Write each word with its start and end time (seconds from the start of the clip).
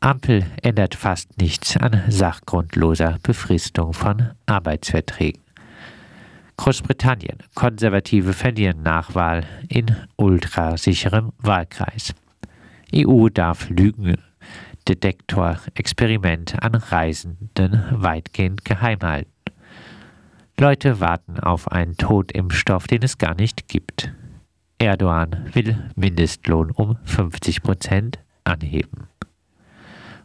Ampel 0.00 0.46
ändert 0.62 0.94
fast 0.94 1.36
nichts 1.38 1.76
an 1.76 2.02
sachgrundloser 2.08 3.18
Befristung 3.22 3.92
von 3.92 4.30
Arbeitsverträgen. 4.46 5.42
Großbritannien. 6.56 7.36
Konservative 7.54 8.32
verlieren 8.32 8.82
Nachwahl 8.82 9.44
in 9.68 9.94
ultrasicherem 10.16 11.32
Wahlkreis. 11.38 12.14
EU 12.94 13.28
darf 13.28 13.68
Lügendetektor-Experiment 13.70 16.62
an 16.62 16.74
Reisenden 16.74 17.84
weitgehend 17.90 18.64
geheim 18.64 19.00
halten. 19.02 19.30
Leute 20.58 21.00
warten 21.00 21.38
auf 21.38 21.70
einen 21.70 21.96
Totimpfstoff, 21.96 22.88
den 22.88 23.02
es 23.02 23.18
gar 23.18 23.34
nicht 23.34 23.68
gibt. 23.68 24.12
Erdogan 24.78 25.50
will 25.52 25.76
Mindestlohn 25.94 26.72
um 26.72 26.96
50 27.04 27.62
Prozent 27.62 28.18
anheben. 28.44 29.08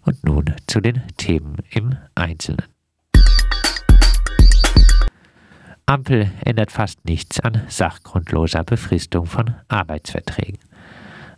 Und 0.06 0.24
nun 0.24 0.54
zu 0.68 0.82
den 0.82 1.02
Themen 1.18 1.58
im 1.72 1.96
Einzelnen. 2.16 2.66
Ampel 5.86 6.32
ändert 6.46 6.72
fast 6.72 7.04
nichts 7.06 7.40
an 7.40 7.62
sachgrundloser 7.68 8.64
Befristung 8.64 9.26
von 9.26 9.56
Arbeitsverträgen. 9.68 10.60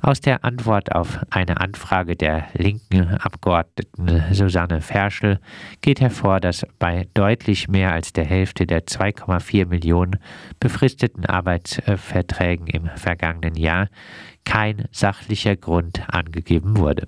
Aus 0.02 0.22
der 0.22 0.46
Antwort 0.46 0.94
auf 0.94 1.20
eine 1.32 1.60
Anfrage 1.60 2.16
der 2.16 2.46
linken 2.54 3.18
Abgeordneten 3.18 4.24
Susanne 4.32 4.82
Ferschel 4.82 5.40
geht 5.82 6.00
hervor, 6.00 6.40
dass 6.40 6.68
bei 6.78 7.08
deutlich 7.16 7.68
mehr 7.68 7.92
als 7.92 8.14
der 8.14 8.26
Hälfte 8.26 8.68
der 8.68 8.86
2,4 8.86 9.66
Millionen 9.66 10.20
befristeten 10.60 11.26
Arbeitsverträgen 11.26 12.68
im 12.68 12.88
vergangenen 12.96 13.56
Jahr 13.56 13.88
kein 14.44 14.86
sachlicher 14.92 15.56
Grund 15.56 16.04
angegeben 16.08 16.78
wurde. 16.78 17.08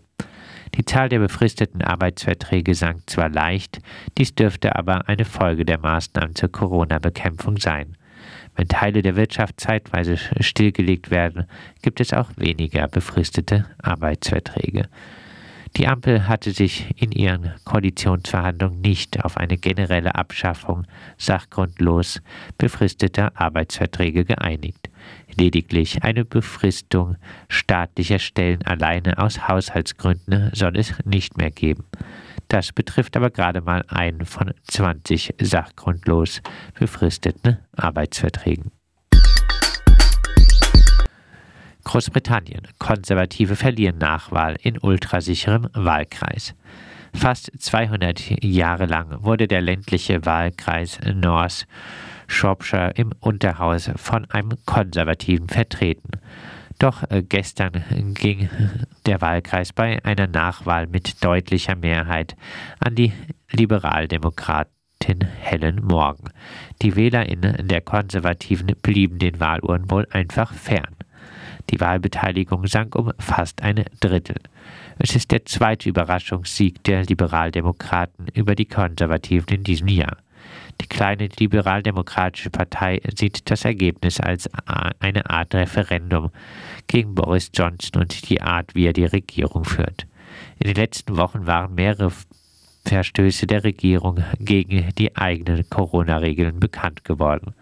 Die 0.77 0.85
Zahl 0.85 1.09
der 1.09 1.17
befristeten 1.17 1.81
Arbeitsverträge 1.81 2.75
sank 2.75 3.09
zwar 3.09 3.29
leicht, 3.29 3.79
dies 4.19 4.35
dürfte 4.35 4.75
aber 4.75 5.09
eine 5.09 5.25
Folge 5.25 5.65
der 5.65 5.79
Maßnahmen 5.79 6.35
zur 6.35 6.51
Corona-Bekämpfung 6.51 7.57
sein. 7.57 7.97
Wenn 8.55 8.67
Teile 8.67 9.01
der 9.01 9.15
Wirtschaft 9.15 9.59
zeitweise 9.59 10.17
stillgelegt 10.17 11.09
werden, 11.09 11.45
gibt 11.81 11.99
es 11.99 12.13
auch 12.13 12.29
weniger 12.37 12.87
befristete 12.87 13.65
Arbeitsverträge. 13.81 14.87
Die 15.75 15.87
Ampel 15.87 16.27
hatte 16.27 16.51
sich 16.51 16.87
in 17.01 17.11
ihren 17.11 17.53
Koalitionsverhandlungen 17.65 18.81
nicht 18.81 19.23
auf 19.23 19.37
eine 19.37 19.57
generelle 19.57 20.15
Abschaffung 20.15 20.85
sachgrundlos 21.17 22.21
befristeter 22.57 23.31
Arbeitsverträge 23.35 24.25
geeinigt. 24.25 24.86
Lediglich 25.35 26.03
eine 26.03 26.25
Befristung 26.25 27.15
staatlicher 27.49 28.19
Stellen 28.19 28.63
alleine 28.63 29.17
aus 29.17 29.47
Haushaltsgründen 29.47 30.51
soll 30.53 30.77
es 30.77 30.93
nicht 31.05 31.37
mehr 31.37 31.51
geben. 31.51 31.85
Das 32.47 32.71
betrifft 32.71 33.17
aber 33.17 33.29
gerade 33.29 33.61
mal 33.61 33.83
einen 33.87 34.25
von 34.25 34.53
20 34.63 35.35
sachgrundlos 35.39 36.41
befristeten 36.79 37.59
Arbeitsverträgen. 37.75 38.71
Großbritannien. 41.83 42.67
Konservative 42.79 43.55
verlieren 43.55 43.97
Nachwahl 43.97 44.57
in 44.61 44.77
ultrasicherem 44.77 45.69
Wahlkreis. 45.73 46.53
Fast 47.13 47.49
200 47.57 48.43
Jahre 48.43 48.85
lang 48.85 49.23
wurde 49.23 49.47
der 49.47 49.61
ländliche 49.61 50.25
Wahlkreis 50.25 50.99
North 51.05 51.65
Shropshire 52.27 52.91
im 52.95 53.11
Unterhaus 53.19 53.89
von 53.95 54.29
einem 54.31 54.53
Konservativen 54.65 55.47
vertreten. 55.47 56.11
Doch 56.79 57.09
äh, 57.09 57.23
gestern 57.23 57.83
ging 58.13 58.49
der 59.05 59.21
Wahlkreis 59.21 59.73
bei 59.73 60.03
einer 60.05 60.27
Nachwahl 60.27 60.87
mit 60.87 61.23
deutlicher 61.23 61.75
Mehrheit 61.75 62.35
an 62.79 62.95
die 62.95 63.13
Liberaldemokraten 63.51 64.71
Helen 65.39 65.83
Morgan. 65.83 66.31
Die 66.81 66.95
WählerInnen 66.95 67.67
der 67.67 67.81
Konservativen 67.81 68.67
blieben 68.81 69.19
den 69.19 69.39
Wahluhren 69.39 69.89
wohl 69.89 70.07
einfach 70.11 70.53
fern. 70.53 70.95
Die 71.69 71.79
Wahlbeteiligung 71.79 72.67
sank 72.67 72.95
um 72.95 73.11
fast 73.17 73.61
ein 73.61 73.83
Drittel. 73.99 74.37
Es 74.99 75.15
ist 75.15 75.31
der 75.31 75.45
zweite 75.45 75.89
Überraschungssieg 75.89 76.83
der 76.83 77.03
Liberaldemokraten 77.03 78.27
über 78.33 78.55
die 78.55 78.65
Konservativen 78.65 79.49
in 79.49 79.63
diesem 79.63 79.87
Jahr. 79.87 80.17
Die 80.81 80.87
kleine 80.87 81.29
liberaldemokratische 81.39 82.49
Partei 82.49 83.01
sieht 83.15 83.49
das 83.49 83.65
Ergebnis 83.65 84.19
als 84.19 84.49
eine 84.99 85.29
Art 85.29 85.55
Referendum 85.55 86.31
gegen 86.87 87.15
Boris 87.15 87.51
Johnson 87.53 88.01
und 88.01 88.29
die 88.29 88.41
Art, 88.41 88.75
wie 88.75 88.85
er 88.85 88.93
die 88.93 89.05
Regierung 89.05 89.63
führt. 89.65 90.05
In 90.59 90.67
den 90.67 90.75
letzten 90.75 91.17
Wochen 91.17 91.45
waren 91.45 91.75
mehrere 91.75 92.11
Verstöße 92.85 93.47
der 93.47 93.63
Regierung 93.63 94.23
gegen 94.39 94.89
die 94.97 95.15
eigenen 95.15 95.69
Corona-Regeln 95.69 96.59
bekannt 96.59 97.03
geworden. 97.03 97.53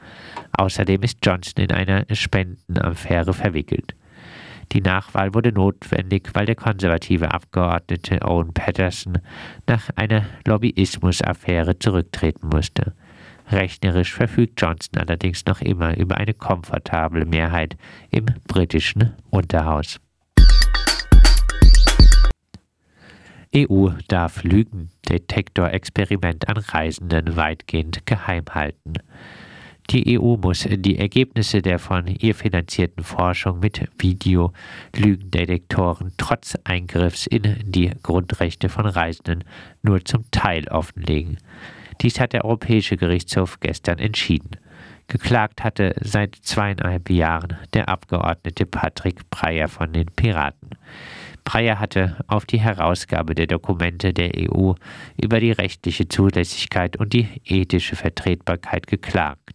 Außerdem 0.58 1.02
ist 1.02 1.18
Johnson 1.24 1.64
in 1.64 1.72
einer 1.72 2.06
Spendenaffäre 2.12 3.34
verwickelt. 3.34 3.96
Die 4.72 4.82
Nachwahl 4.82 5.34
wurde 5.34 5.52
notwendig, 5.52 6.30
weil 6.34 6.46
der 6.46 6.56
konservative 6.56 7.34
Abgeordnete 7.34 8.22
Owen 8.24 8.54
Patterson 8.54 9.20
nach 9.68 9.90
einer 9.96 10.26
Lobbyismusaffäre 10.46 11.80
zurücktreten 11.80 12.50
musste. 12.50 12.94
Rechnerisch 13.52 14.14
verfügt 14.14 14.60
Johnson 14.60 15.00
allerdings 15.00 15.46
noch 15.46 15.62
immer 15.62 15.96
über 15.98 16.18
eine 16.18 16.34
komfortable 16.34 17.26
Mehrheit 17.26 17.78
im 18.10 18.26
britischen 18.48 19.14
Unterhaus. 19.30 20.00
EU 23.56 23.90
darf 24.10 24.44
Lügendetektorexperiment 24.44 26.50
an 26.50 26.58
Reisenden 26.58 27.38
weitgehend 27.38 28.06
geheim 28.06 28.44
halten. 28.52 28.96
Die 29.92 30.20
EU 30.20 30.38
muss 30.38 30.68
die 30.68 30.98
Ergebnisse 30.98 31.62
der 31.62 31.78
von 31.78 32.08
ihr 32.08 32.34
finanzierten 32.34 33.04
Forschung 33.04 33.60
mit 33.60 33.88
Videolügendetektoren 34.00 36.12
trotz 36.18 36.58
Eingriffs 36.64 37.28
in 37.28 37.58
die 37.64 37.92
Grundrechte 38.02 38.68
von 38.68 38.88
Reisenden 38.88 39.44
nur 39.84 40.04
zum 40.04 40.24
Teil 40.32 40.68
offenlegen. 40.70 41.38
Dies 42.02 42.20
hat 42.20 42.34
der 42.34 42.46
Europäische 42.46 42.98
Gerichtshof 42.98 43.60
gestern 43.60 44.00
entschieden. 44.00 44.58
Geklagt 45.08 45.64
hatte 45.64 45.94
seit 46.02 46.34
zweieinhalb 46.36 47.12
Jahren 47.12 47.56
der 47.76 47.88
Abgeordnete 47.88 48.66
Patrick 48.66 49.30
Breyer 49.30 49.68
von 49.68 49.94
den 49.94 50.08
Piraten. 50.08 50.72
Breyer 51.44 51.80
hatte 51.80 52.18
auf 52.26 52.46
die 52.46 52.60
Herausgabe 52.60 53.36
der 53.36 53.46
Dokumente 53.46 54.14
der 54.14 54.32
EU 54.36 54.74
über 55.22 55.40
die 55.40 55.52
rechtliche 55.52 56.08
Zulässigkeit 56.08 56.98
und 56.98 57.14
die 57.14 57.28
ethische 57.46 57.96
Vertretbarkeit 57.96 58.88
geklagt 58.88 59.55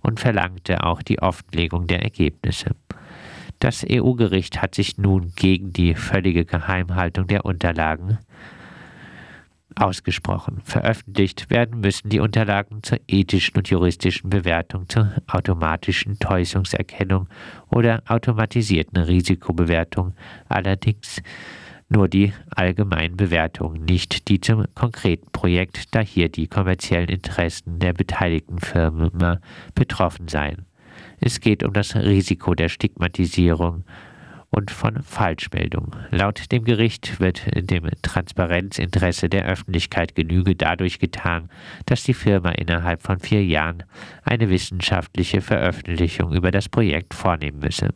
und 0.00 0.20
verlangte 0.20 0.84
auch 0.84 1.02
die 1.02 1.20
Offenlegung 1.20 1.86
der 1.86 2.02
Ergebnisse. 2.02 2.70
Das 3.58 3.84
EU-Gericht 3.88 4.62
hat 4.62 4.74
sich 4.74 4.98
nun 4.98 5.32
gegen 5.34 5.72
die 5.72 5.94
völlige 5.94 6.44
Geheimhaltung 6.44 7.26
der 7.26 7.44
Unterlagen 7.44 8.18
ausgesprochen. 9.74 10.60
Veröffentlicht 10.64 11.50
werden 11.50 11.80
müssen 11.80 12.08
die 12.08 12.20
Unterlagen 12.20 12.82
zur 12.82 12.98
ethischen 13.06 13.56
und 13.58 13.68
juristischen 13.68 14.30
Bewertung, 14.30 14.88
zur 14.88 15.12
automatischen 15.26 16.18
Täuschungserkennung 16.18 17.28
oder 17.68 18.02
automatisierten 18.06 18.98
Risikobewertung, 19.02 20.14
allerdings 20.48 21.22
nur 21.88 22.08
die 22.08 22.32
allgemeinen 22.50 23.16
Bewertungen, 23.16 23.84
nicht 23.84 24.28
die 24.28 24.40
zum 24.40 24.64
konkreten 24.74 25.30
Projekt, 25.32 25.94
da 25.94 26.00
hier 26.00 26.28
die 26.28 26.46
kommerziellen 26.46 27.08
Interessen 27.08 27.78
der 27.78 27.92
beteiligten 27.92 28.58
Firmen 28.58 29.38
betroffen 29.74 30.28
seien. 30.28 30.66
Es 31.20 31.40
geht 31.40 31.62
um 31.62 31.72
das 31.72 31.96
Risiko 31.96 32.54
der 32.54 32.68
Stigmatisierung 32.68 33.84
und 34.50 34.70
von 34.70 35.02
Falschmeldungen. 35.02 35.92
Laut 36.10 36.50
dem 36.52 36.64
Gericht 36.64 37.20
wird 37.20 37.42
dem 37.54 37.88
Transparenzinteresse 38.02 39.28
der 39.28 39.44
Öffentlichkeit 39.46 40.14
Genüge 40.14 40.56
dadurch 40.56 40.98
getan, 40.98 41.50
dass 41.86 42.02
die 42.02 42.14
Firma 42.14 42.50
innerhalb 42.50 43.02
von 43.02 43.18
vier 43.18 43.44
Jahren 43.44 43.84
eine 44.22 44.48
wissenschaftliche 44.48 45.40
Veröffentlichung 45.40 46.32
über 46.34 46.50
das 46.50 46.68
Projekt 46.68 47.14
vornehmen 47.14 47.58
müsse. 47.58 47.90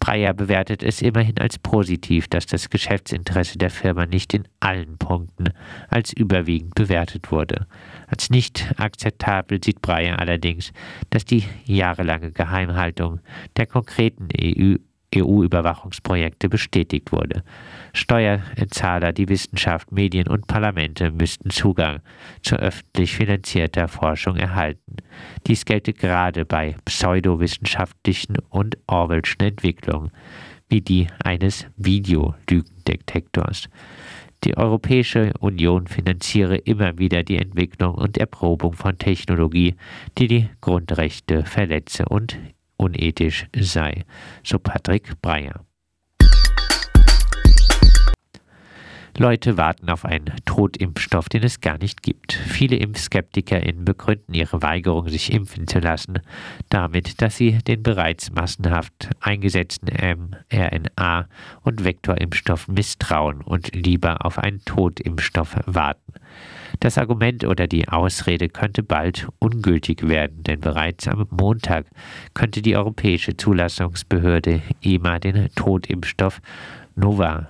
Breyer 0.00 0.32
bewertet 0.32 0.82
es 0.82 1.02
immerhin 1.02 1.38
als 1.38 1.58
positiv, 1.58 2.26
dass 2.26 2.46
das 2.46 2.70
Geschäftsinteresse 2.70 3.58
der 3.58 3.70
Firma 3.70 4.06
nicht 4.06 4.32
in 4.34 4.48
allen 4.58 4.96
Punkten 4.96 5.50
als 5.88 6.12
überwiegend 6.12 6.74
bewertet 6.74 7.30
wurde. 7.30 7.66
Als 8.06 8.30
nicht 8.30 8.72
akzeptabel 8.78 9.62
sieht 9.62 9.82
Breyer 9.82 10.18
allerdings, 10.18 10.72
dass 11.10 11.26
die 11.26 11.44
jahrelange 11.64 12.32
Geheimhaltung 12.32 13.20
der 13.56 13.66
konkreten 13.66 14.28
EU 14.36 14.76
EU-Überwachungsprojekte 15.14 16.48
bestätigt 16.48 17.12
wurde. 17.12 17.42
Steuerzahler, 17.92 19.12
die 19.12 19.28
Wissenschaft, 19.28 19.92
Medien 19.92 20.28
und 20.28 20.46
Parlamente 20.46 21.10
müssten 21.10 21.50
Zugang 21.50 22.00
zu 22.42 22.56
öffentlich 22.56 23.14
finanzierter 23.14 23.88
Forschung 23.88 24.36
erhalten. 24.36 24.96
Dies 25.46 25.64
gelte 25.64 25.92
gerade 25.92 26.44
bei 26.44 26.76
pseudowissenschaftlichen 26.84 28.36
und 28.48 28.78
Orwellschen 28.86 29.42
Entwicklungen, 29.42 30.10
wie 30.68 30.80
die 30.80 31.08
eines 31.24 31.66
Videolügendetektors. 31.76 33.68
Die 34.44 34.56
Europäische 34.56 35.34
Union 35.40 35.86
finanziere 35.86 36.56
immer 36.56 36.96
wieder 36.96 37.22
die 37.22 37.36
Entwicklung 37.36 37.94
und 37.94 38.16
Erprobung 38.16 38.72
von 38.72 38.96
Technologie, 38.96 39.74
die 40.16 40.28
die 40.28 40.48
Grundrechte 40.62 41.44
verletze 41.44 42.06
und 42.06 42.38
unethisch 42.80 43.46
sei, 43.54 44.04
so 44.42 44.58
Patrick 44.58 45.20
Breyer. 45.20 45.66
Leute 49.16 49.56
warten 49.56 49.88
auf 49.90 50.04
einen 50.04 50.32
Totimpfstoff, 50.44 51.28
den 51.28 51.42
es 51.42 51.60
gar 51.60 51.78
nicht 51.78 52.02
gibt. 52.02 52.32
Viele 52.32 52.76
ImpfskeptikerInnen 52.76 53.84
begründen 53.84 54.34
ihre 54.34 54.62
Weigerung, 54.62 55.08
sich 55.08 55.32
impfen 55.32 55.66
zu 55.66 55.78
lassen, 55.78 56.20
damit, 56.68 57.20
dass 57.20 57.36
sie 57.36 57.58
den 57.58 57.82
bereits 57.82 58.32
massenhaft 58.32 59.10
eingesetzten 59.20 59.88
mRNA- 59.88 61.26
und 61.62 61.84
Vektorimpfstoffen 61.84 62.74
misstrauen 62.74 63.42
und 63.42 63.74
lieber 63.74 64.24
auf 64.24 64.38
einen 64.38 64.64
Totimpfstoff 64.64 65.56
warten. 65.66 66.14
Das 66.78 66.96
Argument 66.96 67.44
oder 67.44 67.66
die 67.66 67.88
Ausrede 67.88 68.48
könnte 68.48 68.82
bald 68.82 69.28
ungültig 69.38 70.08
werden, 70.08 70.42
denn 70.44 70.60
bereits 70.60 71.08
am 71.08 71.26
Montag 71.30 71.86
könnte 72.32 72.62
die 72.62 72.76
Europäische 72.76 73.36
Zulassungsbehörde 73.36 74.62
EMA 74.82 75.18
den 75.18 75.48
Totimpfstoff 75.54 76.40
Nova 76.94 77.48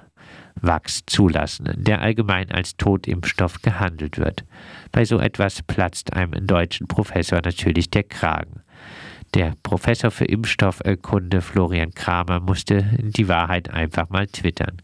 Wachs 0.62 1.02
zulassen, 1.06 1.70
der 1.76 2.00
allgemein 2.00 2.50
als 2.50 2.76
Totimpfstoff 2.76 3.62
gehandelt 3.62 4.18
wird. 4.18 4.44
Bei 4.92 5.04
so 5.04 5.18
etwas 5.18 5.62
platzt 5.62 6.12
einem 6.12 6.46
deutschen 6.46 6.86
Professor 6.86 7.40
natürlich 7.44 7.90
der 7.90 8.04
Kragen. 8.04 8.60
Der 9.34 9.54
Professor 9.62 10.10
für 10.10 10.24
Impfstoffkunde 10.24 11.40
Florian 11.40 11.94
Kramer 11.94 12.40
musste 12.40 12.82
die 12.98 13.28
Wahrheit 13.28 13.70
einfach 13.70 14.08
mal 14.08 14.26
twittern. 14.26 14.78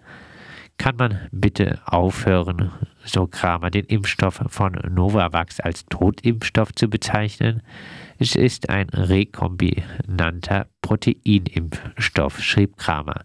Kann 0.79 0.97
man 0.97 1.29
bitte 1.33 1.81
aufhören, 1.87 2.71
so 3.03 3.27
Kramer, 3.27 3.71
den 3.71 3.87
Impfstoff 3.87 4.43
von 4.49 4.79
Novavax 4.89 5.59
als 5.59 5.87
Totimpfstoff 5.87 6.75
zu 6.75 6.89
bezeichnen? 6.89 7.63
Es 8.19 8.35
ist 8.37 8.69
ein 8.69 8.89
rekombinanter 8.91 10.67
Proteinimpfstoff, 10.83 12.41
schrieb 12.41 12.77
Kramer. 12.77 13.25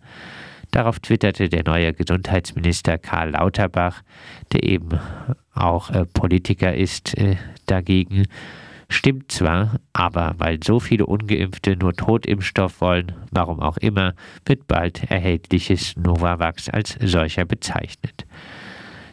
Darauf 0.71 0.99
twitterte 0.99 1.49
der 1.49 1.63
neue 1.65 1.93
Gesundheitsminister 1.93 2.97
Karl 2.97 3.31
Lauterbach, 3.31 4.01
der 4.53 4.63
eben 4.63 4.99
auch 5.53 5.89
äh, 5.89 6.05
Politiker 6.05 6.73
ist, 6.73 7.17
äh, 7.17 7.35
dagegen. 7.65 8.25
Stimmt 8.87 9.31
zwar, 9.31 9.79
aber 9.93 10.35
weil 10.37 10.59
so 10.63 10.79
viele 10.79 11.05
ungeimpfte 11.05 11.77
nur 11.77 11.93
Totimpfstoff 11.93 12.81
wollen, 12.81 13.13
warum 13.31 13.61
auch 13.61 13.77
immer, 13.77 14.15
wird 14.45 14.67
bald 14.67 15.09
erhältliches 15.09 15.95
Novavax 15.95 16.69
als 16.69 16.97
solcher 17.01 17.45
bezeichnet. 17.45 18.20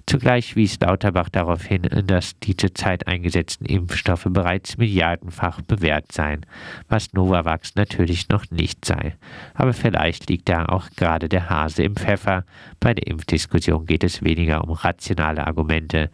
Zugleich 0.09 0.57
wies 0.57 0.81
Lauterbach 0.81 1.29
darauf 1.29 1.65
hin, 1.65 1.83
dass 2.07 2.39
die 2.39 2.57
zurzeit 2.57 3.07
eingesetzten 3.07 3.67
Impfstoffe 3.67 4.27
bereits 4.31 4.79
milliardenfach 4.79 5.61
bewährt 5.61 6.13
seien, 6.13 6.47
was 6.89 7.13
Novavax 7.13 7.75
natürlich 7.75 8.31
noch 8.31 8.51
nicht 8.51 8.87
sei. 8.87 9.17
Aber 9.53 9.75
vielleicht 9.75 10.31
liegt 10.31 10.49
da 10.49 10.65
auch 10.65 10.89
gerade 10.97 11.29
der 11.29 11.51
Hase 11.51 11.83
im 11.83 11.95
Pfeffer. 11.95 12.47
Bei 12.81 12.95
der 12.95 13.07
Impfdiskussion 13.07 13.85
geht 13.85 14.03
es 14.03 14.25
weniger 14.25 14.65
um 14.65 14.71
rationale 14.71 15.47
Argumente 15.47 16.11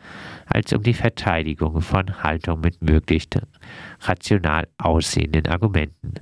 als 0.46 0.72
um 0.72 0.82
die 0.82 0.92
Verteidigung 0.92 1.80
von 1.80 2.20
Haltung 2.24 2.62
mit 2.62 2.82
möglichst 2.82 3.38
rational 4.00 4.66
aussehenden 4.76 5.46
Argumenten. 5.46 6.14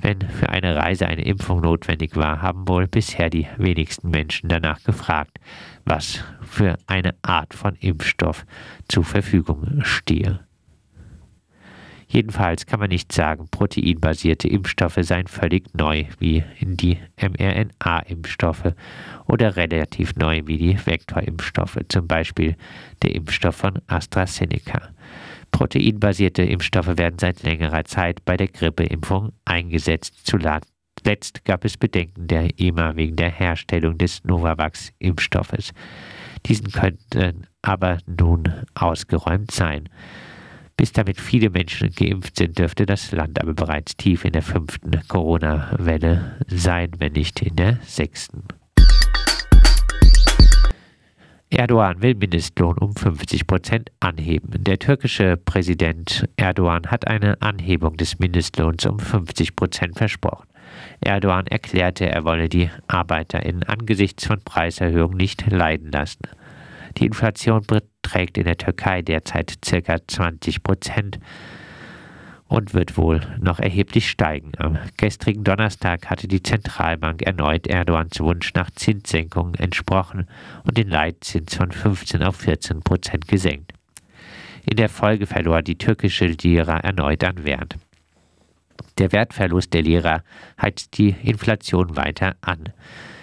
Wenn 0.00 0.20
für 0.20 0.50
eine 0.50 0.76
Reise 0.76 1.06
eine 1.06 1.24
Impfung 1.24 1.62
notwendig 1.62 2.16
war, 2.16 2.42
haben 2.42 2.68
wohl 2.68 2.86
bisher 2.86 3.30
die 3.30 3.46
wenigsten 3.56 4.10
Menschen 4.10 4.48
danach 4.48 4.82
gefragt, 4.84 5.38
was 5.84 6.22
für 6.42 6.76
eine 6.86 7.14
Art 7.22 7.54
von 7.54 7.76
Impfstoff 7.76 8.44
zur 8.88 9.04
Verfügung 9.04 9.80
stehe. 9.82 10.40
Jedenfalls 12.08 12.66
kann 12.66 12.78
man 12.78 12.90
nicht 12.90 13.10
sagen, 13.10 13.48
proteinbasierte 13.50 14.48
Impfstoffe 14.48 14.98
seien 15.00 15.26
völlig 15.26 15.74
neu 15.74 16.04
wie 16.20 16.44
die 16.60 16.98
mRNA-Impfstoffe 17.20 18.74
oder 19.26 19.56
relativ 19.56 20.14
neu 20.14 20.42
wie 20.44 20.56
die 20.56 20.78
Vektorimpfstoffe, 20.86 21.78
zum 21.88 22.06
Beispiel 22.06 22.56
der 23.02 23.14
Impfstoff 23.14 23.56
von 23.56 23.80
AstraZeneca. 23.88 24.90
Proteinbasierte 25.56 26.42
Impfstoffe 26.42 26.98
werden 26.98 27.18
seit 27.18 27.42
längerer 27.42 27.86
Zeit 27.86 28.26
bei 28.26 28.36
der 28.36 28.48
Grippeimpfung 28.48 29.32
eingesetzt. 29.46 30.12
Zuletzt 30.24 31.46
gab 31.46 31.64
es 31.64 31.78
Bedenken 31.78 32.26
der 32.26 32.60
EMA 32.60 32.94
wegen 32.94 33.16
der 33.16 33.30
Herstellung 33.30 33.96
des 33.96 34.22
Novavax-Impfstoffes. 34.24 35.72
Diesen 36.44 36.72
könnten 36.72 37.46
aber 37.62 38.00
nun 38.06 38.52
ausgeräumt 38.74 39.50
sein. 39.50 39.88
Bis 40.76 40.92
damit 40.92 41.18
viele 41.18 41.48
Menschen 41.48 41.90
geimpft 41.90 42.36
sind, 42.36 42.58
dürfte 42.58 42.84
das 42.84 43.12
Land 43.12 43.40
aber 43.40 43.54
bereits 43.54 43.96
tief 43.96 44.26
in 44.26 44.32
der 44.32 44.42
fünften 44.42 45.08
Corona-Welle 45.08 46.38
sein, 46.48 46.90
wenn 46.98 47.12
nicht 47.12 47.40
in 47.40 47.56
der 47.56 47.78
sechsten. 47.82 48.42
Erdogan 51.50 52.02
will 52.02 52.16
Mindestlohn 52.16 52.76
um 52.78 52.96
50 52.96 53.46
Prozent 53.46 53.92
anheben. 54.00 54.64
Der 54.64 54.80
türkische 54.80 55.36
Präsident 55.36 56.28
Erdogan 56.36 56.86
hat 56.86 57.06
eine 57.06 57.40
Anhebung 57.40 57.96
des 57.96 58.18
Mindestlohns 58.18 58.84
um 58.84 58.98
50 58.98 59.54
Prozent 59.54 59.96
versprochen. 59.96 60.48
Erdogan 61.00 61.46
erklärte, 61.46 62.10
er 62.10 62.24
wolle 62.24 62.48
die 62.48 62.68
ArbeiterInnen 62.88 63.62
angesichts 63.62 64.26
von 64.26 64.40
Preiserhöhungen 64.40 65.16
nicht 65.16 65.48
leiden 65.48 65.92
lassen. 65.92 66.22
Die 66.98 67.06
Inflation 67.06 67.62
beträgt 67.62 68.38
in 68.38 68.44
der 68.44 68.56
Türkei 68.56 69.02
derzeit 69.02 69.58
ca. 69.62 69.98
20 70.04 70.64
Prozent 70.64 71.20
und 72.48 72.74
wird 72.74 72.96
wohl 72.96 73.20
noch 73.40 73.58
erheblich 73.58 74.08
steigen. 74.08 74.52
Am 74.58 74.78
gestrigen 74.96 75.44
Donnerstag 75.44 76.08
hatte 76.08 76.28
die 76.28 76.42
Zentralbank 76.42 77.22
erneut 77.22 77.66
Erdogans 77.66 78.20
Wunsch 78.20 78.52
nach 78.54 78.70
Zinssenkungen 78.70 79.54
entsprochen 79.54 80.28
und 80.64 80.78
den 80.78 80.88
Leitzins 80.88 81.56
von 81.56 81.72
15 81.72 82.22
auf 82.22 82.36
14 82.36 82.80
Prozent 82.80 83.26
gesenkt. 83.28 83.72
In 84.64 84.76
der 84.76 84.88
Folge 84.88 85.26
verlor 85.26 85.62
die 85.62 85.78
türkische 85.78 86.26
Lira 86.26 86.78
erneut 86.78 87.24
an 87.24 87.44
Wert. 87.44 87.76
Der 88.98 89.12
Wertverlust 89.12 89.74
der 89.74 89.82
Lira 89.82 90.22
heizt 90.60 90.98
die 90.98 91.14
Inflation 91.22 91.96
weiter 91.96 92.36
an. 92.40 92.70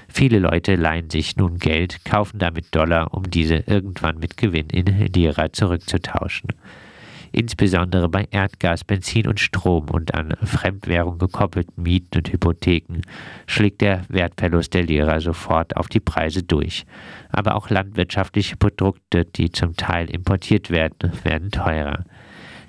Viele 0.07 0.39
Leute 0.39 0.75
leihen 0.75 1.09
sich 1.09 1.37
nun 1.37 1.57
Geld, 1.57 2.05
kaufen 2.05 2.37
damit 2.37 2.75
Dollar, 2.75 3.13
um 3.13 3.29
diese 3.29 3.55
irgendwann 3.55 4.19
mit 4.19 4.37
Gewinn 4.37 4.69
in 4.69 4.85
Lira 5.07 5.51
zurückzutauschen 5.51 6.49
insbesondere 7.33 8.07
bei 8.07 8.27
Erdgas, 8.31 8.83
Benzin 8.85 9.27
und 9.27 9.39
Strom 9.39 9.89
und 9.89 10.13
an 10.13 10.33
Fremdwährung 10.43 11.17
gekoppelten 11.17 11.83
Mieten 11.83 12.19
und 12.19 12.31
Hypotheken 12.31 13.01
schlägt 13.47 13.81
der 13.81 14.03
Wertverlust 14.07 14.73
der 14.73 14.83
Lira 14.83 15.19
sofort 15.19 15.75
auf 15.75 15.89
die 15.89 15.99
Preise 15.99 16.43
durch. 16.43 16.85
Aber 17.29 17.55
auch 17.55 17.69
landwirtschaftliche 17.69 18.55
Produkte, 18.55 19.25
die 19.25 19.51
zum 19.51 19.75
Teil 19.75 20.09
importiert 20.09 20.69
werden, 20.69 21.11
werden 21.23 21.51
teurer. 21.51 22.05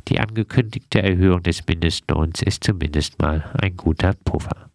Die 0.09 0.18
angekündigte 0.18 1.02
Erhöhung 1.02 1.42
des 1.42 1.66
Mindestlohns 1.66 2.42
ist 2.42 2.64
zumindest 2.64 3.21
mal 3.21 3.44
ein 3.61 3.76
guter 3.76 4.12
Puffer. 4.25 4.71